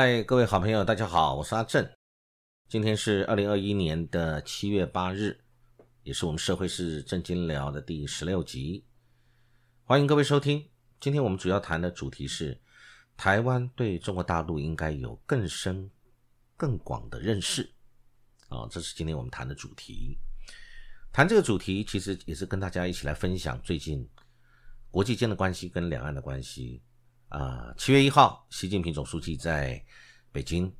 [0.00, 1.84] 嗨，各位好朋友，大家好，我是阿正。
[2.68, 5.36] 今天是二零二一年的七月八日，
[6.04, 8.86] 也是我们社会是正经聊的第十六集。
[9.82, 10.64] 欢迎各位收听。
[11.00, 12.56] 今天我们主要谈的主题是
[13.16, 15.90] 台湾对中国大陆应该有更深、
[16.56, 17.68] 更广的认识。
[18.50, 20.16] 啊，这是今天我们谈的主题。
[21.12, 24.08] 谈这个主题，其实也是跟大家一起来分享最近
[24.92, 26.84] 国际间的关系跟两岸的关系。
[27.28, 29.84] 啊，七月一号，习近平总书记在
[30.32, 30.74] 北京，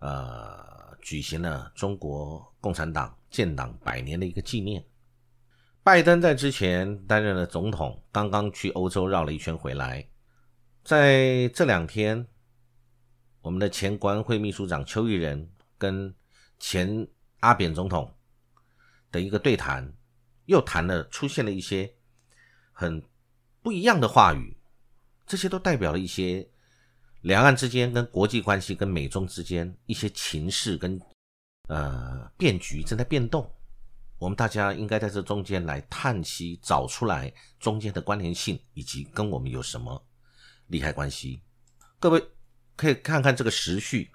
[0.00, 4.84] 呃，举行了中国共产党建党百年的一个纪念。
[5.84, 10.04] 拜登在之前担任了总统，刚刚去欧洲绕了一圈回来，
[10.82, 12.26] 在这两天，
[13.40, 16.12] 我们的前国安会秘书长邱毅人跟
[16.58, 17.06] 前
[17.38, 18.12] 阿扁总统
[19.12, 19.94] 的一个对谈，
[20.46, 21.94] 又谈了，出现了一些
[22.72, 23.00] 很
[23.62, 24.56] 不一样的话语。
[25.30, 26.44] 这些都代表了一些
[27.20, 31.00] 两岸之间跟国际关系、跟美中之间一些情势跟
[31.68, 33.48] 呃变局正在变动。
[34.18, 40.04] 我们大家应该在这中间来探析、找出来中间的关联性，以及跟我们有什么
[40.66, 41.40] 利害关系。
[42.00, 42.20] 各位
[42.74, 44.10] 可以看看这个时序，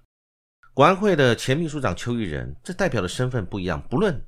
[0.73, 3.81] 国安会的前秘书长邱毅人，这代表的身份不一样。
[3.87, 4.21] 不论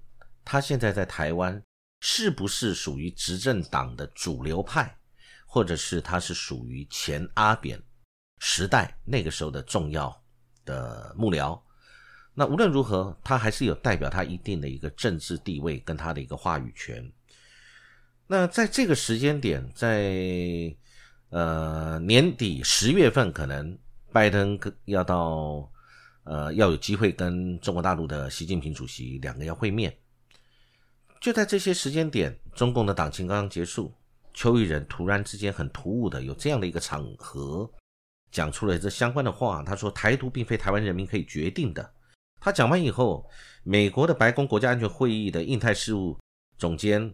[0.46, 1.62] 他现在在台湾
[2.00, 4.97] 是不是属于执政党的主流派。
[5.58, 7.82] 或者是他是属于前阿扁
[8.38, 10.16] 时代那个时候的重要
[10.66, 11.60] 的幕僚，
[12.36, 17.12] 那无论如何，他还是有代表他一定的一个政治地位跟他的一个话语权。
[18.28, 20.72] 那在这个时间点，在
[21.30, 23.76] 呃年底十月份，可能
[24.14, 25.68] 拜登要到
[26.24, 29.98] 呃要有机会跟中国大陆的习近平主席两个要会面，
[31.20, 33.92] 就在这些时间点，中共的党庆刚刚结束。
[34.38, 37.68] 邱毅人突然之间很突兀的有这样的一个场合，
[38.32, 39.64] 讲出了这相关的话。
[39.64, 41.94] 他说：“台独并非台湾人民可以决定的。”
[42.40, 43.28] 他讲完以后，
[43.64, 46.16] 美国的白宫国家安全会议的印太事务
[46.56, 47.12] 总监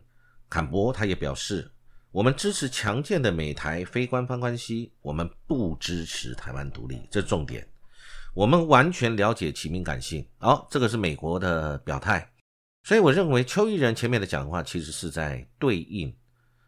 [0.50, 1.72] 坎伯他也表示
[2.12, 7.66] ：“我们支持强健的美台非官方关系，我们不支持台湾独立。”这是重点，
[8.34, 10.28] 我们完全了解其敏感性。
[10.40, 12.30] 好，这个是美国的表态。
[12.84, 16.14] 所以我认为邱毅人前面的讲话其实是在对应。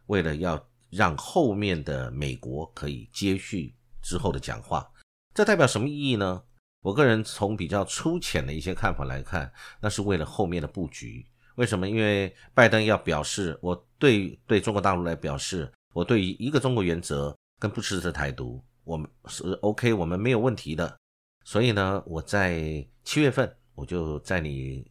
[0.07, 4.89] 为了要让后面的美国可以接续之后的讲话，
[5.33, 6.43] 这代表什么意义呢？
[6.81, 9.51] 我个人从比较粗浅的一些看法来看，
[9.81, 11.25] 那是为了后面的布局。
[11.55, 11.89] 为什么？
[11.89, 20.95] 因为拜登要表示，我对对中国大陆来表示，我对于一个中国原则跟不支持台独，我们是 OK，我们没有问题的。
[21.44, 24.85] 所以呢，我在七月份，我就在你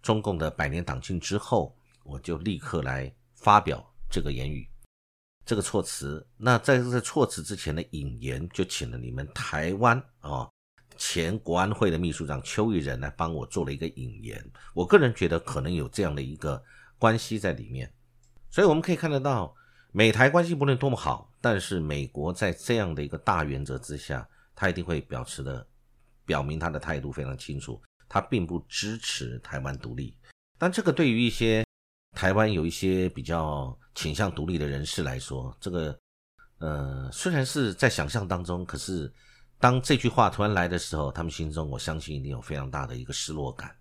[0.00, 3.91] 中共的百年党庆之后，我就立刻来发表。
[4.12, 4.68] 这个言语，
[5.46, 10.46] 这个措辞，那在这措辞之前的引言，就请了你们台湾啊
[10.98, 14.52] 前国安会的秘书长邱毅人来帮我做了一个引言。
[14.74, 16.62] 我个人觉得可能有这样的一个
[16.98, 17.90] 关系在里面，
[18.50, 19.54] 所以我们可以看得到，
[19.92, 25.66] 美台关系不论多么好，但是美国在这样的一个大原则之下，他一定会表示的
[26.26, 27.80] 表明他的态度非常清楚，
[28.10, 30.14] 他并不支持台湾独立。
[30.58, 31.64] 但这个对于一些
[32.14, 33.74] 台湾有一些比较。
[33.94, 35.98] 倾向独立的人士来说，这个，
[36.58, 39.12] 呃，虽然是在想象当中，可是
[39.58, 43.74] 当这句话突然来的时候，他们心中我相信一定有非常大的一个失落感。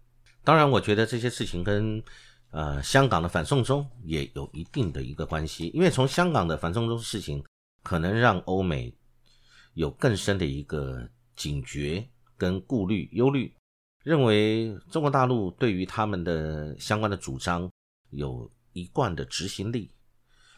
[0.43, 2.03] 当然，我觉得这些事情跟
[2.49, 7.43] 呃香港的反送中也有一定的一个关系，因为从香港的反送中事情，
[7.83, 8.93] 可能让欧美
[9.75, 12.05] 有更深的一个警觉
[12.37, 13.55] 跟顾虑、忧虑，
[14.03, 17.71] 认为中国大陆对于他们的相关的主张
[18.09, 19.89] 有一贯的执行力。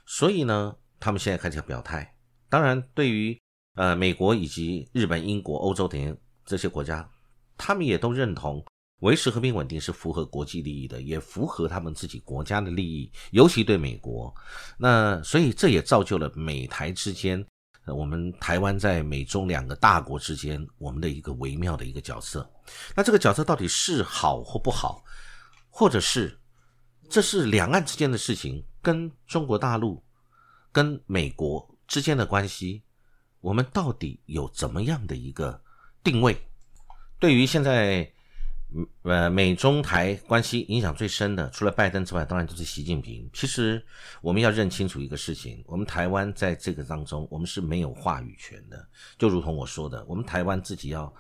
[0.06, 2.16] 所以呢，他们现在开始要表态。
[2.50, 3.40] 当然，对于
[3.76, 7.10] 呃美国以及日本、英国、欧洲等这些国家，
[7.58, 8.64] 他们也都认同
[9.00, 14.34] 维持和平稳定是符合国际利益的，也符合他们自己国家的利益，尤其对美国。
[14.78, 17.44] 那所以这也造就了美台之间，
[17.88, 22.50] 我们台湾在美中两个大国之间，我们的一个微妙的一个角色。
[22.96, 25.04] 那这个角色到底是好或不好，
[25.70, 26.40] 或者是
[27.14, 28.66] 这是两岸之间的事情？
[28.82, 30.04] 跟中国大陆、
[30.72, 32.82] 跟美国之间的关系，
[33.40, 35.62] 我们到底有怎么样的一个
[36.04, 36.36] 定位？
[37.20, 38.12] 对于现在，
[39.04, 43.30] 呃，美中台关系影响最深的，除了拜登之外，当然就是习近平。
[43.32, 43.86] 其实
[44.20, 48.90] 我们要认清楚一个事情：，我们台湾在这个当中，我们是没有话语权的。
[49.20, 51.14] 就如同我说的，我们台湾自己要，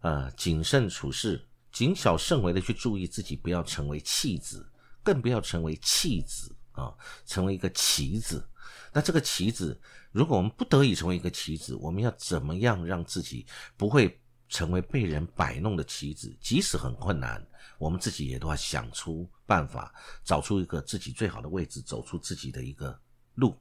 [0.00, 1.40] 呃，谨慎处事，
[1.70, 4.68] 谨小慎微的去注意自己，不要成为弃子，
[5.02, 6.54] 更不要成为弃子。
[6.72, 6.94] 啊，
[7.26, 8.48] 成为一个棋子。
[8.92, 9.76] 那这个棋子，
[10.12, 13.44] 如果我们不得已成为一个棋子，我们要怎么样让自己
[13.76, 14.16] 不会
[14.48, 16.32] 成为被人摆弄的棋子？
[16.40, 17.44] 即使很困难，
[17.78, 19.92] 我们自己也都要想出办法，
[20.22, 22.96] 找出一个自己最好的位置，走出自己的一个
[23.34, 23.60] 路。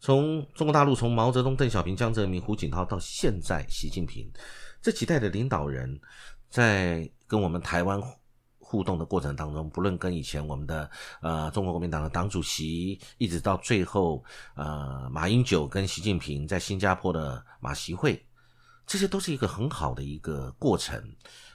[0.00, 4.30] 从中国大陆，从毛泽东、邓小平、江泽民、胡锦涛到现在习近平，
[4.82, 5.98] 这几代的领导人，
[6.50, 7.98] 在跟我们台湾。
[8.70, 10.88] 互动的过程当中，不论跟以前我们的
[11.20, 14.22] 呃中国国民党的党主席，一直到最后
[14.54, 18.24] 呃马英九跟习近平在新加坡的马习会，
[18.86, 21.02] 这些都是一个很好的一个过程。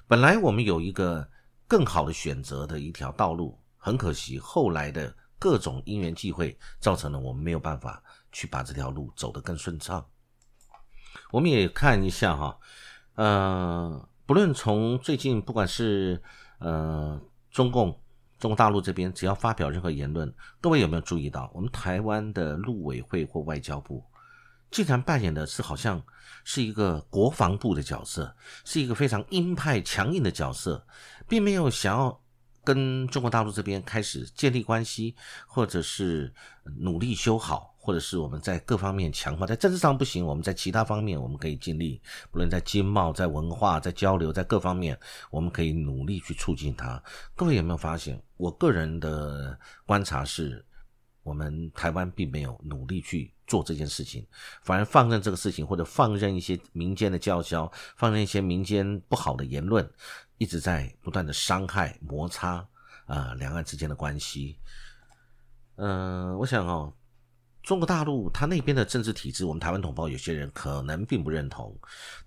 [0.08, 1.26] 本来我们有一个
[1.70, 8.04] 更好的选择的一条道路，很可惜后来的各种因缘际会，造成了我们没有办法
[8.34, 10.06] 去把这条路走得更顺畅。
[11.32, 12.60] 我们也看一下哈，
[13.14, 16.22] 呃，不论从最近不管是
[16.60, 17.22] 呃，
[17.52, 17.92] 中共、
[18.40, 24.04] 中国大陆这边只要发表任何言论，各位有没有注意到，我们台湾的陆委会或外交部，
[24.72, 26.02] 竟然扮演的是好像
[26.44, 30.86] 是一个国防部的角色，是一个非常鹰派、强硬的角色，
[31.28, 32.22] 并没有想要
[32.64, 35.16] 跟中国大陆这边开始建立关系，
[35.46, 36.34] 或者是
[36.78, 37.75] 努力修好。
[37.86, 42.02] 或者是我们在各方面强化，在政治上不行，我们在其他方面我们可以尽力，
[42.32, 45.00] 不论在经贸、在文化、在交流，在各方面，
[45.30, 47.02] 我们可以努力去促进它。
[47.36, 48.20] 各位有没有发现？
[48.38, 49.56] 我个人的
[49.86, 50.66] 观察是，
[51.22, 54.26] 我们台湾并没有努力去做这件事情，
[54.64, 59.88] 反而放任这个事情，或者放任一些民间的叫嚣，放任一些民间不好的言论，
[60.40, 62.68] 一直在不断的伤害、摩擦
[63.06, 64.58] 啊两岸之间的关系。
[65.76, 66.92] 嗯，我想哦。
[67.66, 71.76] 中国大陆它那边的政治体制，我们台湾同胞有些人可能并不认同。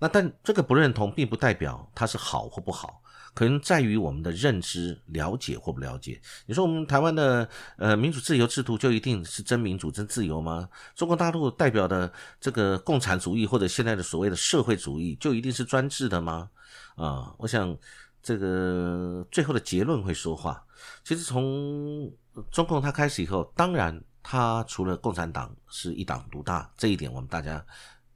[0.00, 3.00] 那但这个不认同，并不代表它是好或不好，
[3.34, 6.20] 可能在于我们的认知、了解或不了解。
[6.44, 10.68] 你说我们台湾的呃民主自由制度就一定是真民主、真自由吗？
[10.96, 16.50] 中国大陆代表的这个共产主义或者现在的所谓的社会主义就一定是专制的吗？
[16.96, 17.76] 啊，我想
[18.20, 20.60] 这个最后的结论会说话。
[21.04, 22.12] 其实从
[22.50, 24.02] 中共它开始以后，当然。
[24.30, 27.64] 他除了共产党是一党独大这一点，我们大家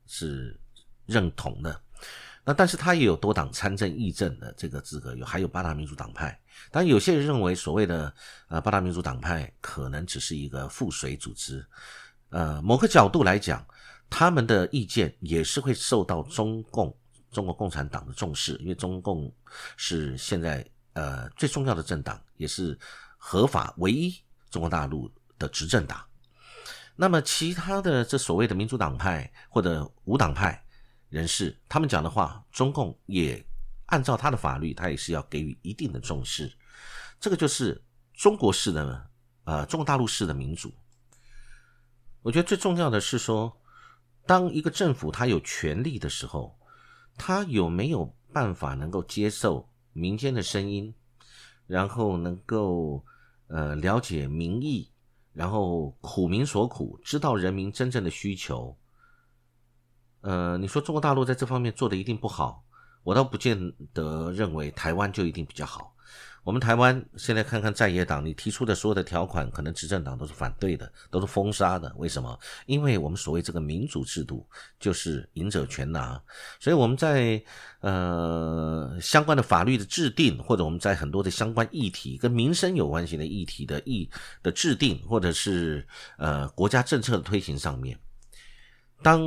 [0.05, 0.55] 是
[1.07, 1.81] 认同的。
[2.45, 6.39] 那但是他也有多党参政议政的这个资格，有还有八大民主党派。
[6.71, 8.15] 但有些人认为，所谓的
[8.49, 11.67] 呃八大民主党派可能只是一个附随组织。
[12.29, 13.67] 呃，某个角度来讲，
[14.11, 16.95] 他们的意见也是会受到中共
[17.31, 19.35] 中国共产党的重视，因为中共
[19.79, 20.63] 是现在
[20.93, 22.79] 呃最重要的政党，也是
[23.17, 24.15] 合法唯一
[24.51, 25.11] 中国大陆。
[25.43, 26.01] 的执政党，
[26.95, 30.65] 那么其他的这所谓的民主党派或者无党派
[31.09, 33.45] 人士，他们讲的话，中共也
[33.87, 36.51] 按照他的法律，他也是要给予一定的重视。
[37.19, 37.83] 这个就是
[38.15, 39.11] 中国式的
[39.45, 40.73] 呃中国大陆式的民主。
[42.23, 43.61] 我觉得最重要的是说，
[44.25, 46.57] 当一个政府他有权力的时候，
[47.19, 50.95] 他有没有办法能够接受民间的声音，
[51.67, 53.05] 然后能够
[53.49, 54.92] 呃了解民意。
[55.33, 58.77] 然后苦民所苦，知道人民真正的需求。
[60.21, 62.65] 呃，你说中国大陆在这方面做的一定不好，
[63.03, 65.95] 我倒不见得认为台湾就一定比较好。
[66.45, 71.93] 我们台湾现在看看在野党，你提出的所有的条款，可能执政党都是反对的，都是封杀的。
[71.97, 72.37] 为什么？
[72.67, 74.45] 因为我们所谓这个民主制度
[74.81, 76.21] 就是赢者全拿，
[76.59, 77.41] 所以我们在
[77.79, 84.11] 呃相关的法律的制定，或者我们在很多的相关议题跟民生有关系的议题的议
[84.43, 85.87] 的制定，或者是
[86.19, 87.97] 呃国家政策的推行上面，
[89.01, 89.23] 当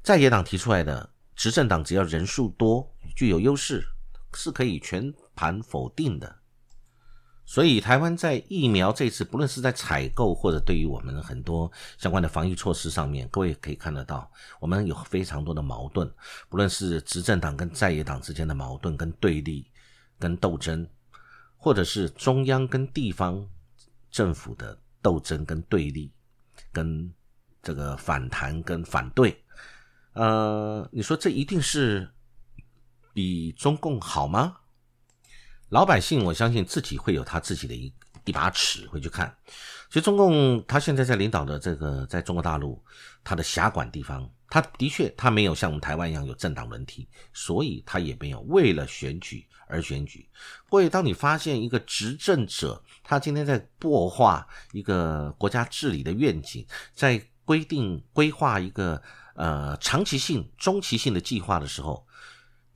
[0.00, 3.84] 在野党提出来的执政党只要人数多，具有优势，
[4.34, 5.12] 是可以全。
[5.40, 6.36] 盘否定的，
[7.46, 14.30] 所以台湾在疫苗这次，不论是在采购或者对于我们很多相关的防疫措施上面，各位可以看得到，
[14.60, 16.12] 我们有非常多的矛盾，
[16.50, 19.66] 不论是执政党跟在野党之间的矛盾跟对立
[20.18, 20.86] 跟斗争，
[21.56, 23.48] 或者是中央跟地方
[24.10, 26.12] 政府的斗争跟对立，
[26.70, 27.10] 跟
[27.62, 29.42] 这个反弹跟反对，
[30.12, 32.06] 呃，你说这一定是
[33.14, 34.58] 比中共好吗？
[35.70, 37.92] 老百姓，我相信自己会有他自己的一
[38.24, 39.32] 一把尺，会去看。
[39.88, 42.82] 其实中共他现在在领导的这个，在中国大陆，
[43.22, 50.28] 他的辖管地方，他的确他没有像我们台湾一样有政党轮替，所以他也没有为了选举而选举。
[50.68, 59.00] 所以当你发现一个执政者，他今天在擘画一个国家治理的愿景，在规定规划一个
[59.36, 62.04] 呃长期性、中期性的计划的时候。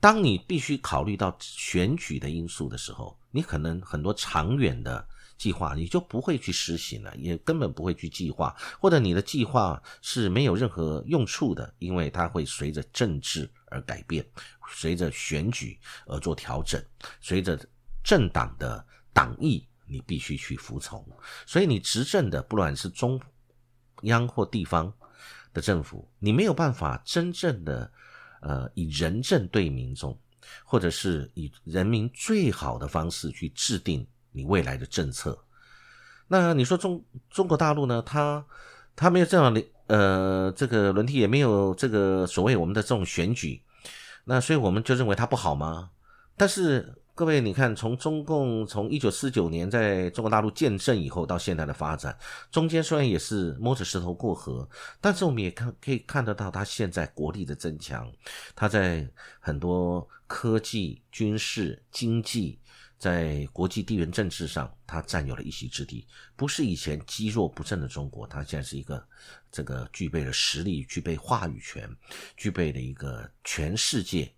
[0.05, 5.03] 当你必须考虑到选举的因素的时候，你可能很多长远的
[5.35, 14.23] 计划，你就不会去实行了，也根本不会去计划，或者你的计划是没有任何用处的，因为它会随着政治而改变，
[14.69, 16.79] 随着选举而做调整，
[17.19, 17.59] 随着
[18.03, 21.03] 政党的党意，你必须去服从。
[21.47, 23.19] 所以你执政的，不管是中
[24.03, 24.93] 央或地方
[25.51, 27.91] 的政府，你没有办法真正的
[28.41, 30.17] 呃以人政对民众。
[30.63, 35.35] 或者是以人民最好的方式去制定你未来的政策。
[36.27, 37.99] 那你说中中国大陆呢？
[38.05, 38.45] 它
[38.95, 43.59] 它没有这样的呃这个轮替，也没有这个所谓我们的这种选举。
[44.25, 45.89] 那所以我们就认为它不好吗？
[46.37, 46.93] 但是。
[47.17, 52.15] 各位，你看，从中共从一九四九年在中国大陆建政以后到现在的发展，
[52.51, 54.67] 中间虽然也是摸着石头过河，
[54.99, 58.11] 但是我们也看可以看得到，它现在国力的增强，
[58.53, 62.59] 它在很多科技、军事、经济，
[62.97, 66.05] 在国际地缘政治上，它占有了一席之地，
[66.35, 69.01] 不是以前积弱不振的中国，它现在是一个
[69.49, 71.89] 这个具备了实力、具备话语权、
[72.35, 74.29] 具备了一个全世界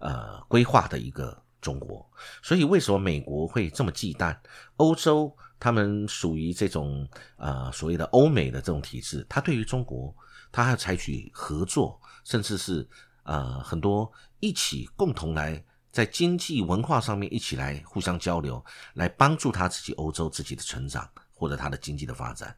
[0.00, 1.43] 呃规划的一个。
[1.64, 2.06] 中国，
[2.42, 4.36] 所以为什么美国会这么忌惮
[4.76, 5.34] 欧洲？
[5.60, 10.14] 他们属于这种呃所谓的欧美的这种体制，他对于中国，
[10.52, 12.86] 他还要采取合作，甚至是
[13.22, 22.54] 呃很多一起共同来在经济文化上面一起来互相交流，来帮助他自己欧洲自己的成长或者他的经济的发展。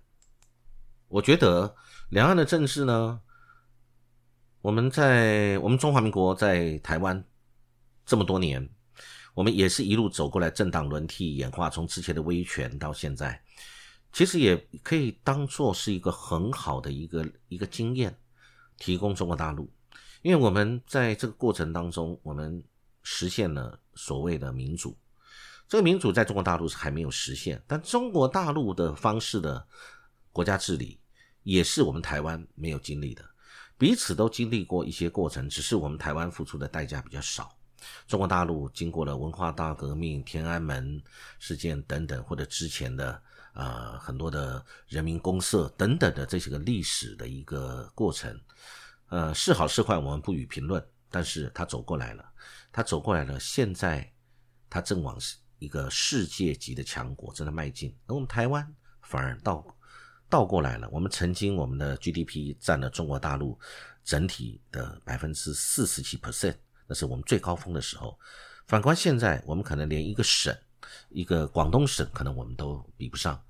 [1.06, 1.72] 我觉得
[2.08, 3.20] 两岸的政治呢，
[4.62, 7.22] 我们在我们中华民国在台湾
[8.04, 8.68] 这么多年。
[9.36, 13.38] 我们也是一路走过来，政党轮替演化，从之前的威权到现在，
[14.10, 18.18] 其实也可以当做是一个很好的一个一个经验，
[18.78, 19.70] 提供中国大陆。
[20.22, 22.64] 因为我们在这个过程当中，我们
[23.02, 24.96] 实现了所谓的民主。
[25.68, 29.66] 这个民主在中国大陆是还没有实现，但中国大陆的方式的
[30.32, 30.98] 国家治理，
[31.42, 33.22] 也是我们台湾没有经历的。
[33.76, 37.54] 彼此都经历过一些过程，只是我们台湾付出的代价比较少。
[38.06, 41.02] 中国大陆经过了文化大革命、天安门
[41.38, 43.22] 事件等等，或者之前的
[43.54, 48.38] 呃很多的人民公社等等的这些个历史的一个过程，
[49.08, 52.24] 呃是好是坏我们不予评论，但是他走过来了，
[52.72, 54.12] 他走过来了，现在
[54.68, 55.18] 他正往
[55.58, 59.64] 一个世界级的强国正在迈进，而我们台湾反而倒
[60.28, 63.58] 倒过来了，我们曾经我们的 GDP 占了中国大陆
[64.04, 66.56] 整体的百分之四十七 percent。
[66.86, 68.18] 那是我们最高峰的时候。
[68.66, 70.52] 反观现在，我们可能连一个省，
[71.10, 73.40] 一个广东省，可能我们都比不上。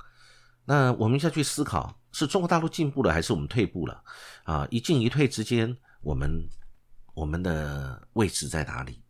[0.67, 4.05] 那我们要去思考，是中国大陆进步了，还是我们退步了？
[4.45, 6.47] 啊，一进一退之间，我们
[7.15, 9.01] 我们的位置在哪里？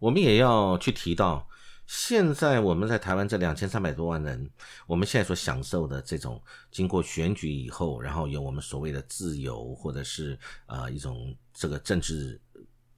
[0.00, 1.48] 我们也要去提到，
[1.86, 4.50] 现在我们在台湾这两千三百多万人，
[4.88, 10.36] 我们现在所享受的这种经过选举以后，然后有我们所谓的自由，或者是
[10.66, 12.40] 啊一种这个政治。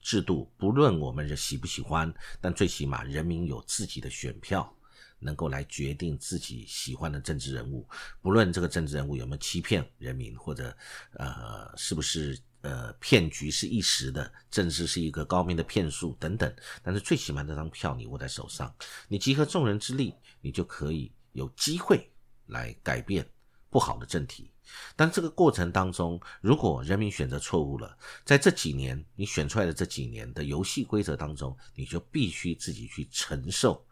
[0.00, 4.74] 制度不论我们是喜不喜欢，但最起码人民有自己的选票，
[5.18, 7.86] 能够来决定自己喜欢的政治人物。
[8.22, 10.76] 不论这个政治人物有没有欺骗人民，或者
[11.12, 16.52] 呃是不是呃骗局是一时的，政治是一个高明的骗术等等。
[16.82, 18.74] 但是最起码那张票你握在手上，
[19.08, 22.10] 你集合众人之力，你就可以有机会
[22.46, 23.28] 来改变
[23.68, 24.50] 不好的政体。
[24.96, 33.84] 但这个过程当中，如果人民选择错误了，在这几年你选出来的这几年的游戏规则当中，你就必须自己去承受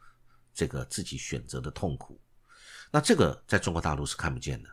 [0.52, 2.20] 这个自己选择的痛苦。
[2.90, 4.68] 那这个在中国大陆是看不见的。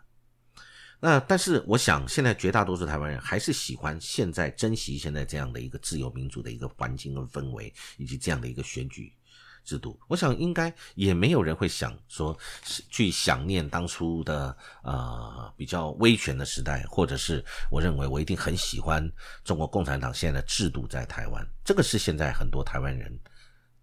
[1.00, 9.15] 那但是我想，现在绝大多数台湾人还是喜欢现在珍惜现在这样的一个自由民主的一个环境跟氛围，以及这样的一个选举。
[9.66, 19.12] 制度，我想应该也没有人会想说去想念当初的呃比较威权的时代，或者是我认为我一定很喜欢
[19.44, 23.20] 中国共产党现在的制度在台湾，这个是现在很多台湾人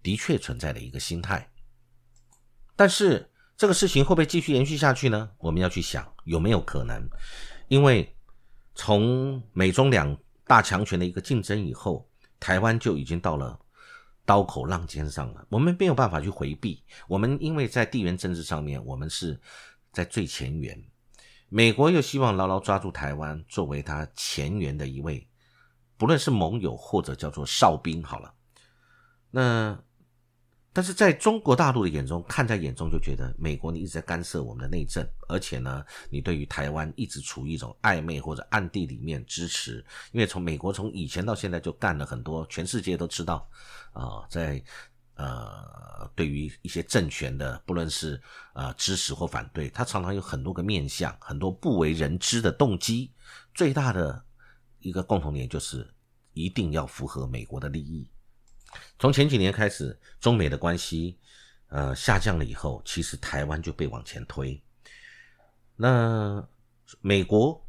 [0.03, 1.51] 的确存在的一个心态。
[2.77, 5.29] 但是这个事情会不会继续延续下去呢？
[5.39, 7.07] 我们要去想有没有可能，
[7.67, 8.17] 因为
[8.75, 12.09] 从美中两大强权的一个竞争以后，
[12.39, 13.59] 台湾就已经到了。
[14.33, 16.83] 刀口浪尖上了，我们没有办法去回避。
[17.07, 19.39] 我们因为在地缘政治上面，我们是
[19.93, 20.83] 在最前沿。
[21.51, 25.29] 美国又希望牢牢抓住台湾，作为他前沿的一位，
[25.99, 28.33] 不论是盟友或者叫做哨兵，好了。
[29.31, 29.79] 那。
[30.75, 43.47] 但是在中国大陆的眼中，看在眼中就觉得美国你一直在干涉我们的内政，而且呢，你对于台湾一直处于一种暧昧或者暗地里面支持，因为从美国从以前到现在就干了很多，全世界都知道，
[43.93, 44.63] 啊，在
[45.15, 48.21] 呃，对于一些政权的，不论是
[48.55, 53.13] 呃支持或反对，他常常有很多个面向，很多不为人知的动机。
[53.55, 54.25] 最大的
[54.81, 55.89] 一个共同点就是
[56.33, 58.09] 一定要符合美国的利益。
[58.99, 61.19] 从前几年开始，中美的关系
[61.69, 64.61] 呃下降了以后，其实台湾就被往前推。
[65.77, 66.43] 那
[67.01, 67.63] 美国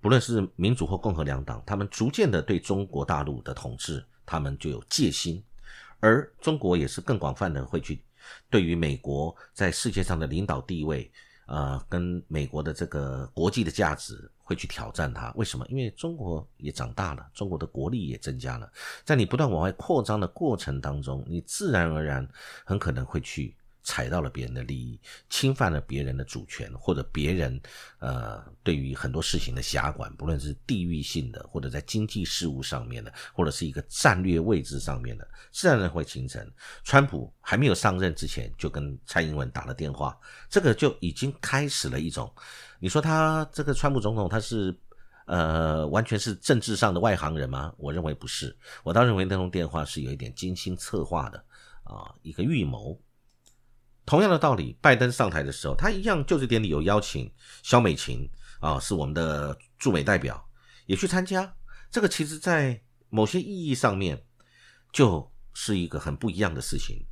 [0.00, 5.44] 不论是民主或共和两党，他们逐渐的对中国大陆的统治，他们就有戒心。
[6.04, 8.04] 而中国也是更广泛的会去
[8.50, 11.10] 对于美国在世界上的领导地位，
[11.46, 15.32] 呃，跟美国的这个国际的价值会去挑战它。
[15.34, 15.64] 为什么？
[15.70, 18.70] 因为中国也长大了，中国的国力也增加了，
[19.02, 22.28] 在你不断往外扩张的过程当中，你自然而然
[22.66, 23.56] 很可能会去。
[23.84, 24.98] 踩到了别人的利益，
[25.28, 27.60] 侵犯了别人的主权，或者别人
[27.98, 36.50] 呃对于很多事情的辖管，不论是地域性的，或者在经济事务上面的，或者是一个战略位置上面的，自然会形成。
[36.82, 42.32] 川普还没有上任之前，就跟蔡英文打了电话，这个就已经开始了一种，
[42.80, 44.74] 你说他这个川普总统他是
[45.26, 47.70] 呃完全是政治上的外行人吗？
[47.76, 51.44] 我认为不是，我倒认为那通电话是有一点精心策划的
[51.82, 52.98] 啊一个预谋。
[54.06, 57.32] 同样的道理，拜登上台的时候，他一样就职典礼有邀请
[57.62, 58.28] 肖美琴
[58.60, 60.46] 啊，是我们的驻美代表，
[60.86, 61.54] 也去参加。
[61.90, 64.24] 这个其实，在某些意义上面，
[64.92, 67.06] 就是一个很不一样的事情。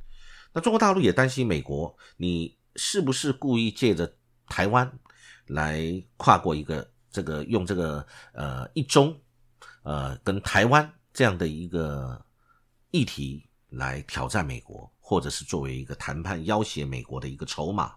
[0.53, 4.15] 那中国大陆也担心美国，你是不是故意借着
[4.47, 4.99] 台湾
[5.47, 5.81] 来
[6.17, 9.19] 跨过一个这个用这个呃一中
[9.81, 12.23] 呃跟台湾这样的一个
[12.91, 14.92] 议题来挑战美国？
[15.05, 17.93] 或者是作为一个谈判要挟美国的一个筹码，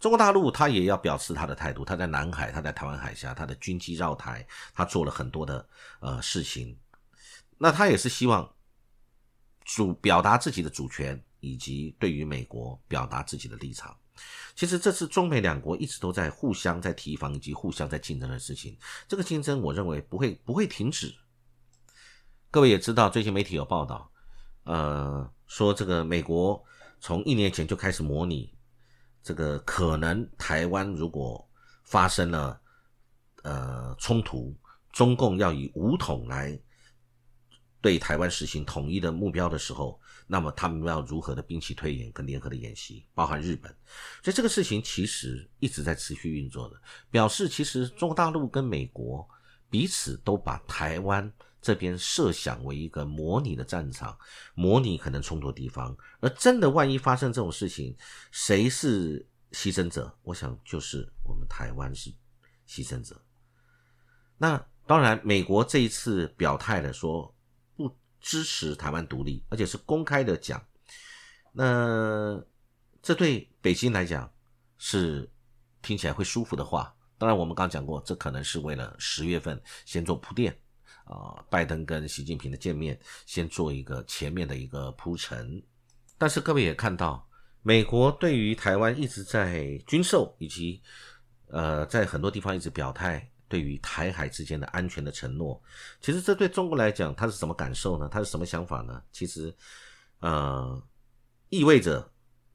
[0.00, 1.84] 中国大陆他也要表示他的态度。
[1.84, 5.68] 他在南海，他在台湾海峡，他的军机绕台，他做了很多的
[6.00, 6.74] 呃事情。
[7.58, 8.50] 那他也是希望
[9.64, 13.94] 主表达自己的主权，以及对于美国表达自己的立场。
[14.56, 18.74] 其实这是中美两国一直都在互相在提防以及互相在竞争的事情。
[19.06, 21.14] 这个竞争，我认为不会不会停止。
[22.50, 24.10] 各位也知道，最近媒体有报道。
[24.64, 26.62] 呃，说这个美国
[26.98, 28.50] 从一年前就开始模拟，
[29.22, 31.46] 这个可能台湾如果
[31.82, 32.58] 发生了
[33.42, 34.56] 呃冲突，
[34.90, 36.58] 中共要以武统来
[37.82, 43.70] 对台湾实行统一的目标的时候，那么他们要如何的兵器推演跟联合的演习，包含日本，
[44.22, 49.28] 所以这个事情其实一直在持续运作的，表示其实中国大陆跟美国
[49.68, 51.30] 彼此都把台湾。
[51.64, 54.14] 这边设想为一个模拟的战场，
[54.54, 57.96] 模拟可能冲突地方，而真的万一发生这种事情，
[58.30, 60.14] 谁是牺牲者？
[60.20, 62.10] 我想就是我们台湾是
[62.68, 63.18] 牺牲者。
[64.36, 67.34] 那当然，美国这一次表态了，说
[67.74, 70.62] 不支持台湾独立，而且是公开的讲。
[71.50, 72.44] 那
[73.00, 74.30] 这对北京来讲
[74.76, 75.32] 是
[75.80, 76.94] 听起来会舒服的话。
[77.16, 80.54] 当然，我们刚讲过，这可能是为了十月份先做铺垫。
[81.04, 85.62] 啊，拜登跟习近平的见面，先做一个前面的一个铺陈。
[86.16, 87.28] 但是各位也看到，
[87.62, 90.80] 美国对于台湾一直在军售，以及
[91.48, 95.62] 呃，在很多地方一直表态对于台海之间的安全的承诺。
[96.00, 98.08] 其实这对中国来讲，他是什么感受呢？
[98.08, 99.02] 他是什么想法呢？
[99.12, 99.54] 其实，
[100.20, 100.82] 呃，
[101.50, 102.10] 意味着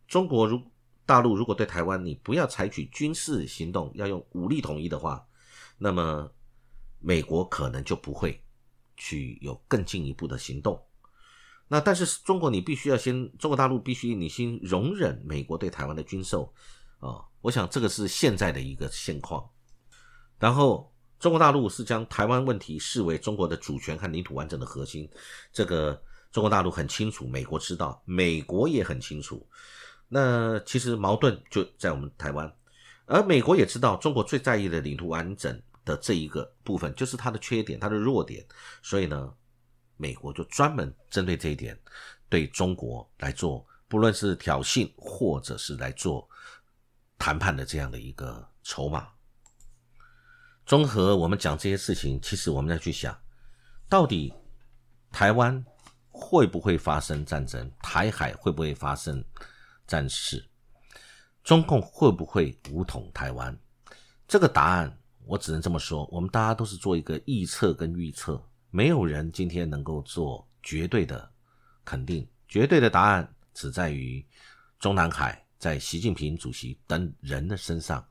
[0.07, 0.59] 中国如
[1.05, 5.23] 大陆如果对台湾你不要采取军事行动，要用武力统一的话，
[5.77, 6.31] 那么。
[6.99, 8.43] 美国可能就不会
[8.97, 10.81] 去有更进一步的行动。
[11.67, 16.51] 那但是中国，你必须要先，中国大陆必须你先容忍美国对台湾的军售
[16.99, 17.21] 啊。
[17.41, 19.47] 我想这个是现在的一个现况。
[20.39, 25.07] 然后中国大陆是将台湾问题视为中国的主权和领土完整的核心。
[25.53, 29.47] 这个中国大陆很清楚，美国知道，美国也很清楚。
[30.07, 32.51] 那其实矛盾就在我们台湾，
[33.05, 35.62] 而美国也知道，中国最在意的领土完整。
[35.89, 38.45] 的这一个部分就是它的缺点，它的弱点，
[38.84, 39.34] 所以呢，
[39.97, 41.75] 美国就专门针对这一点，
[42.30, 46.30] 对中国来做，不论是挑衅或者是来做
[47.17, 49.08] 谈判的这样的一个筹码。
[50.63, 53.19] 综合我们讲这些事情，其实我们要去想，
[53.89, 54.32] 到底
[55.12, 55.65] 台湾
[56.12, 57.71] 会不会发生战争？
[57.82, 59.25] 台海会不会发生
[59.88, 60.47] 战事？
[61.43, 63.58] 中共会不会武统台湾？
[64.28, 64.95] 这个答案。
[65.29, 71.31] 我只能这么说，我们大家都是做一个预测跟预测，没有人今天能够做绝对的
[71.85, 72.27] 肯定。
[72.47, 74.25] 绝对的答案只在于
[74.79, 78.03] 中南海，在习近平主席等人的身上。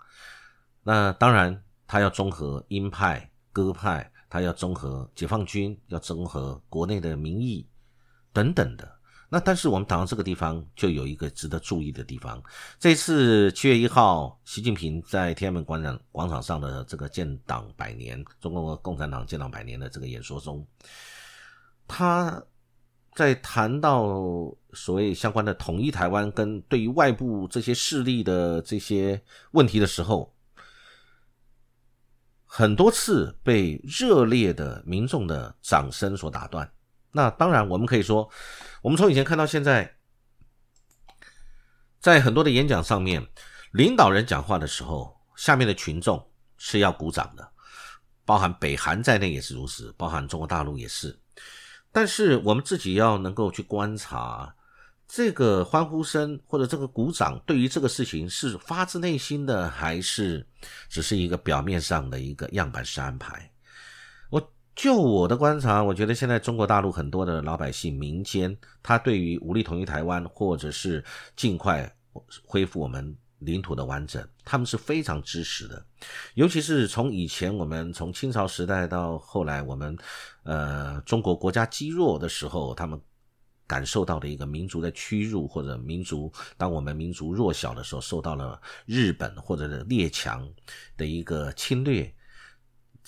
[0.85, 7.69] 那当然，他要综合鹰派、鸽派，他要综合解放军，要综合国内的民意
[8.33, 8.98] 等等的。
[9.31, 12.43] 那但是我们谈到这个地方，就有一个值得注意的地方。
[12.79, 20.67] 这次七月一号，习近平在天安门广场广场上的这个建党百年，中国共产党建党百年的这个演说中，
[21.87, 22.43] 他
[23.15, 24.07] 在谈到
[24.73, 30.35] 所谓相关的统一台湾跟对于外部这些势力的这些问题的时候，
[32.47, 36.67] 很多次被热烈的民众的掌声所打断。
[37.13, 38.29] 那当然，我们可以说。
[38.81, 39.97] 我们从以前看到现在，
[41.99, 43.27] 在很多的演讲上面，
[43.73, 46.25] 领导人讲话的时候，下面的群众
[46.59, 47.51] 是要鼓掌的，
[48.25, 51.19] 包含北韩在内也是如此，包含中国大陆也是。
[51.91, 54.55] 但是我们自己要能够去观察，
[55.09, 60.47] 这个欢呼声或者这个鼓掌，对于这个事情是发自内心的，还是
[60.89, 63.51] 只是一个表面上的一个样板式安排？
[64.79, 71.93] 就我的观察，我觉得现在中国大陆很多的老百姓、民间，他对于武力统一台湾，或者是尽快
[72.47, 75.85] 恢复我们领土的完整，他们是非常支持的。
[76.35, 79.99] 尤其是从以前我们从清朝时代到后来我们
[80.45, 83.01] 呃中国国家积弱的时候，他们
[83.67, 90.49] 感受到的一个民族的屈辱，或者民族当我们民族弱小的时候，受到了日本或者列强
[90.97, 92.15] 的一个侵略。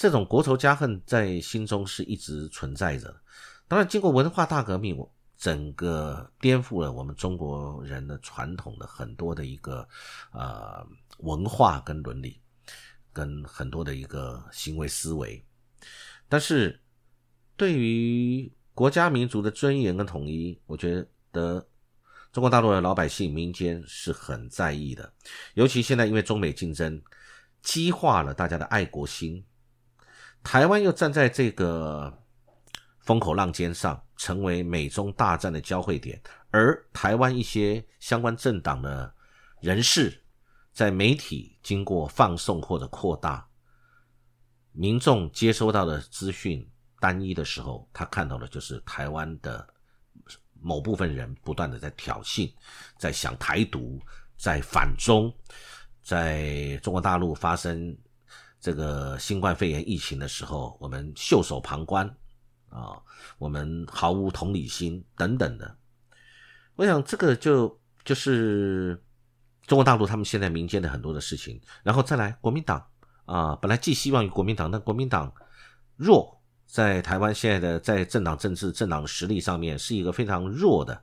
[0.00, 3.14] 这种国仇家恨在心中是一直存在着。
[3.68, 9.86] 当然，经过文化大革命，我整个颠覆了我们中国人的传统的很多的一个
[10.32, 10.82] 呃
[11.18, 12.40] 文化跟伦理，
[13.12, 15.44] 跟很多的一个行为思维。
[16.30, 16.80] 但是，
[17.54, 21.68] 对于国家民族的尊严跟统一，我觉得
[22.32, 25.12] 中国大陆的老百姓民间是很在意的。
[25.52, 27.02] 尤其现在因为中美竞争，
[27.60, 29.44] 激化了大家的爱国心。
[30.42, 32.12] 台湾又站在这个
[33.00, 36.20] 风口浪尖上，成为美中大战的交汇点。
[36.50, 39.14] 而台湾一些相关政党的
[39.60, 40.22] 人士，
[40.72, 43.46] 在媒体经过放送或者扩大，
[44.72, 49.66] 民众接收到的资讯单一的时候，他看到的就是台湾的
[50.60, 52.52] 某部分人不断的在挑衅，
[52.96, 54.00] 在想台独，
[54.36, 55.32] 在反中，
[56.02, 57.96] 在中国大陆发生。
[58.60, 62.06] 这个新冠肺炎疫情的时候，我们袖手旁观
[62.68, 63.00] 啊，
[63.38, 65.76] 我们毫无同理心等等的。
[66.76, 69.02] 我想这个就就是
[69.66, 72.86] 中国大陆他们现在民间的很多的事情，然后再来国民党
[73.24, 75.32] 啊，本来寄希望于国民党，但国民党
[75.96, 81.02] 弱，在台湾现在的在政党政治政党实力上面是一个非常弱的。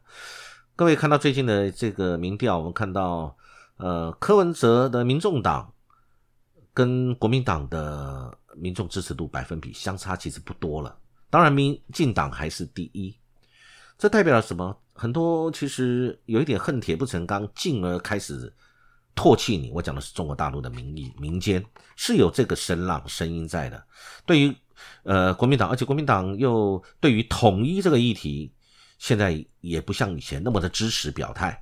[0.76, 3.36] 各位看到最近的这个民调，我们看到
[3.78, 5.74] 呃柯文哲的民众党。
[6.78, 10.96] 跟国民党的民众支持度百分比相差其实不多了，
[11.28, 13.18] 当然民进党还是第一，
[13.98, 14.80] 这代表了什么？
[14.94, 18.54] 很多其实有一点恨铁不成钢，进而开始
[19.16, 19.72] 唾弃你。
[19.72, 23.84] 我讲的是中国大陆的民意，民间是有这个声浪声音在的。
[24.28, 24.56] 对于
[25.02, 28.54] 呃国民党，而且国民党又对于统一这个议题，
[29.00, 31.60] 现在也不像以前那么的支持表态，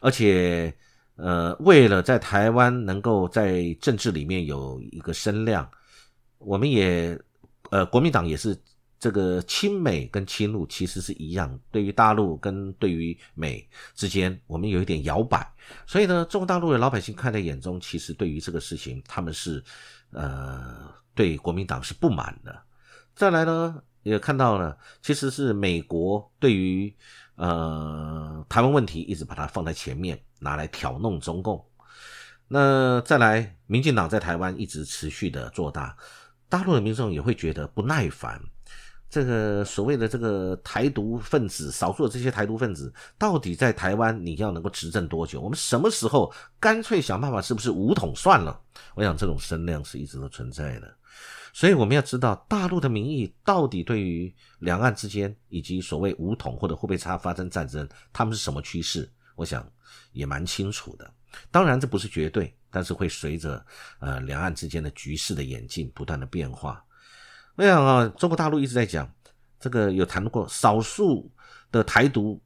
[0.00, 0.76] 而且。
[1.18, 5.68] 呃，为了在台湾能够在政治里面有一个声量，
[6.38, 7.18] 我们也，
[7.70, 8.56] 呃，国民党也是
[9.00, 15.44] 这个亲美跟亲陆其实是一样，对于大陆跟对于美之间，我们有一点摇摆，
[15.88, 19.60] 所以呢，中国大陆的老百姓看在眼中，其实对于这个事情，他们是，
[20.12, 22.56] 呃，对国民党是不满的。
[23.16, 26.94] 再来呢，也看到了，其实是美国对于。
[27.38, 31.64] 呃，台湾问题一直把它放在前面，拿来挑弄中共。
[32.48, 35.96] 那再来，民进党在台湾一直持续的做大，
[36.48, 38.40] 大陆的民众也会觉得不耐烦。
[39.08, 45.40] 这个所谓的这个台独分子，少数的这些台独分子，到底在台湾你要能够执政多久？
[45.40, 48.60] 我们什么时候干脆想办法，是不是武统算了？
[48.94, 50.94] 我想这种声量是一直都存在的。
[51.58, 59.10] 所以我们要知道大陆的民意到底对于两岸之间以及所谓武统或者互不会差发生战争，他们是什么趋势？
[59.34, 59.68] 我想
[60.12, 61.12] 也蛮清楚的。
[61.50, 63.66] 当然这不是绝对，但是会随着
[63.98, 66.80] 呃两岸之间的局势的演进不断的变化。
[67.56, 69.12] 我想啊，中国大陆一直在讲
[69.58, 71.28] 这个有谈过少数
[71.72, 72.40] 的台独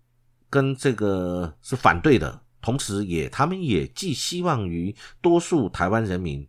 [0.48, 6.48] 跟这个是反对的，同时也他们也寄希望于多数台湾人民。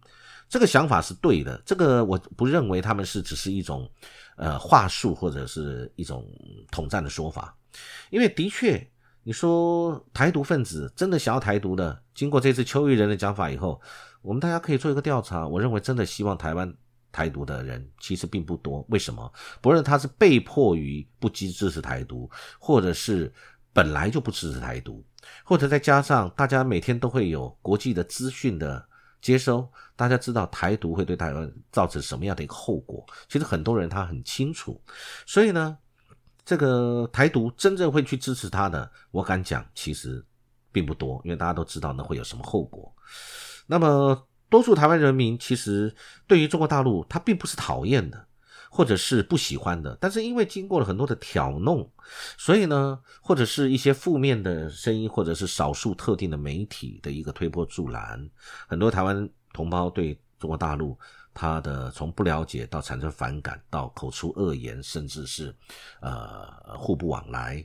[0.53, 3.89] 这个想法是对的，这个我不认为他们是只是一种，
[4.35, 6.23] 呃话术或者是一种
[6.69, 7.57] 统战的说法，
[8.11, 8.87] 因为的确，
[9.23, 13.81] 你说台独分子真的想要台独的，经过这次邱毅人的讲法以后，
[14.21, 16.71] 我们大家可以做一个调查，我认为真的希望台湾
[17.11, 19.33] 台独的人其实并不多，为什么？
[19.59, 23.33] 不论他是被迫于不支支持台独，或者是
[23.73, 25.03] 本来就不支持台独，
[25.43, 28.87] 或者再加上大家每天都会有国际的资讯的
[29.23, 34.79] 接收，大家知道台独会对台湾造成什么样的一个后果，其实很多人他很清楚，
[35.25, 35.77] 所以呢，
[36.43, 40.23] 这个台独真正会去支持他的，我敢讲其实
[40.73, 42.93] 并不多，因为大家都知道那会有什么后果。
[43.65, 45.95] 那么多数台湾人民其实
[46.27, 48.27] 对于中国大陆他并不是讨厌的。
[48.75, 51.87] 或者是不喜欢的，但是因为经过了很多的挑弄，
[52.39, 58.27] 所以呢，或者是一些负面的声音，或者是少数特定的媒体的一个推波助澜，
[58.67, 60.97] 很多台湾同胞对中国大陆
[61.35, 65.55] 他的从不了解到产生反感，到口出恶言，甚至是
[66.01, 67.63] 呃互不往来。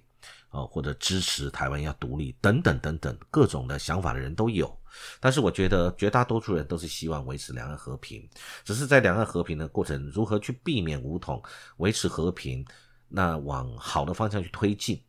[0.51, 4.75] 哦，或者支持台湾要独立等等等等各种的想法的人都有，
[5.21, 8.27] 但是我觉得绝大多数人都是希望维持两岸和平，
[8.65, 11.43] 只是在两岸和平的过程，如何去避免武统，
[11.77, 12.65] 维持和平，
[13.09, 15.03] 那往好的方向去推进，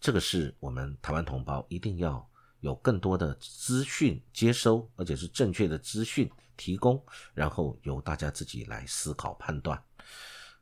[0.00, 2.26] 这个是我们台湾同胞一定要
[2.60, 7.02] 有更多的资讯接收，而且是正确的资讯提供，
[7.34, 9.82] 然后由大家自己来思考判断。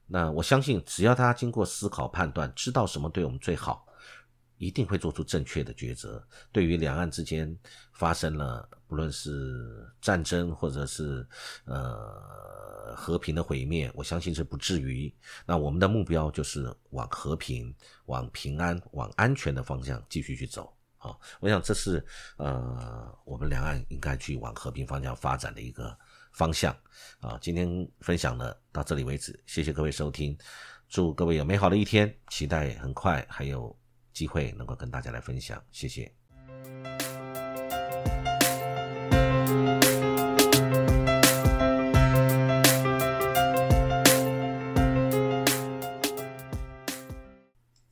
[0.06, 3.86] 那我相信，只要大家经过思考判断，知道什么对我们最好。
[4.58, 6.22] 一定会做出正确的抉择。
[6.52, 7.56] 对于两岸之间
[7.92, 11.26] 发生了不论是战争或者是
[11.64, 15.14] 呃和平的毁灭，我相信是不至于。
[15.46, 17.74] 那我们的目标就是往和平、
[18.06, 20.74] 往平安、往安全的方向继续去走。
[20.96, 22.04] 好，我想这是
[22.36, 25.96] 呃我们两岸应该去往和平方向发展的一个
[26.32, 26.76] 方向。
[27.20, 30.36] 啊，今天分享的到这里为止，谢谢各位收听，
[30.88, 33.78] 祝各位有美好的一天，期待很快还有。
[34.18, 36.12] 机会能够跟大家来分享，谢谢。